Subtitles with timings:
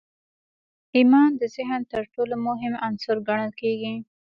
[0.95, 3.95] ايمان د ذهن تر ټولو مهم عنصر ګڼل کېږي.